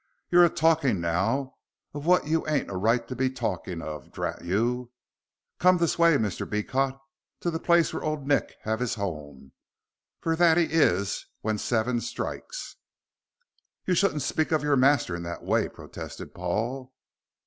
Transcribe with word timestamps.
"Your 0.31 0.43
a 0.43 0.49
talking 0.49 0.99
now 0.99 1.57
of 1.93 2.07
what 2.07 2.25
you 2.25 2.47
ain't 2.47 2.71
a 2.71 2.75
right 2.75 3.07
to 3.07 3.15
be 3.15 3.27
a 3.27 3.29
talkin' 3.29 3.83
of, 3.83 4.11
drat 4.11 4.43
you. 4.43 4.89
Come 5.59 5.77
this 5.77 5.99
way, 5.99 6.17
Mr. 6.17 6.49
Beecot, 6.49 6.99
to 7.41 7.51
the 7.51 7.59
place 7.59 7.93
where 7.93 8.01
old 8.03 8.25
Nick 8.27 8.55
have 8.63 8.79
his 8.79 8.95
home, 8.95 9.51
for 10.19 10.35
that 10.35 10.57
he 10.57 10.63
is 10.65 11.27
when 11.41 11.59
seven 11.59 12.01
strikes." 12.01 12.77
"You 13.85 13.93
shouldn't 13.93 14.23
speak 14.23 14.51
of 14.51 14.63
your 14.63 14.75
master 14.75 15.15
in 15.15 15.21
that 15.21 15.43
way," 15.43 15.69
protested 15.69 16.33
Paul. 16.33 16.91